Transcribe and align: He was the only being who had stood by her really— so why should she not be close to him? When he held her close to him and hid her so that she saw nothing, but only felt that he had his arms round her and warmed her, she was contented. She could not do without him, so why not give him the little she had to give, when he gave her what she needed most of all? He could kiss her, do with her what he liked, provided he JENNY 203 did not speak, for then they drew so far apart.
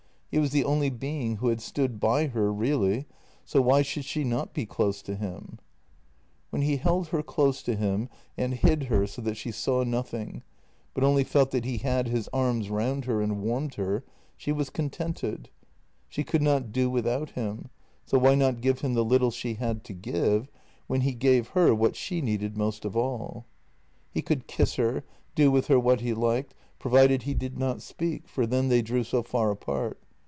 He 0.33 0.39
was 0.39 0.51
the 0.51 0.63
only 0.63 0.89
being 0.89 1.35
who 1.35 1.49
had 1.49 1.59
stood 1.59 1.99
by 1.99 2.27
her 2.27 2.53
really— 2.53 3.05
so 3.43 3.59
why 3.61 3.81
should 3.81 4.05
she 4.05 4.23
not 4.23 4.53
be 4.53 4.65
close 4.65 5.01
to 5.01 5.17
him? 5.17 5.59
When 6.51 6.61
he 6.61 6.77
held 6.77 7.09
her 7.09 7.21
close 7.21 7.61
to 7.63 7.75
him 7.75 8.07
and 8.37 8.53
hid 8.53 8.83
her 8.83 9.05
so 9.07 9.21
that 9.23 9.35
she 9.35 9.51
saw 9.51 9.83
nothing, 9.83 10.43
but 10.93 11.03
only 11.03 11.25
felt 11.25 11.51
that 11.51 11.65
he 11.65 11.79
had 11.79 12.07
his 12.07 12.29
arms 12.31 12.69
round 12.69 13.03
her 13.03 13.19
and 13.21 13.41
warmed 13.41 13.73
her, 13.73 14.05
she 14.37 14.53
was 14.53 14.69
contented. 14.69 15.49
She 16.07 16.23
could 16.23 16.41
not 16.41 16.71
do 16.71 16.89
without 16.89 17.31
him, 17.31 17.69
so 18.05 18.17
why 18.17 18.35
not 18.35 18.61
give 18.61 18.79
him 18.79 18.93
the 18.93 19.03
little 19.03 19.31
she 19.31 19.55
had 19.55 19.83
to 19.83 19.93
give, 19.93 20.49
when 20.87 21.01
he 21.01 21.13
gave 21.13 21.49
her 21.49 21.75
what 21.75 21.97
she 21.97 22.21
needed 22.21 22.55
most 22.55 22.85
of 22.85 22.95
all? 22.95 23.47
He 24.09 24.21
could 24.21 24.47
kiss 24.47 24.75
her, 24.75 25.03
do 25.35 25.51
with 25.51 25.67
her 25.67 25.77
what 25.77 25.99
he 25.99 26.13
liked, 26.13 26.53
provided 26.79 27.23
he 27.23 27.33
JENNY 27.33 27.49
203 27.49 27.49
did 27.49 27.59
not 27.59 27.81
speak, 27.81 28.29
for 28.29 28.47
then 28.47 28.69
they 28.69 28.81
drew 28.81 29.03
so 29.03 29.23
far 29.23 29.51
apart. 29.51 29.99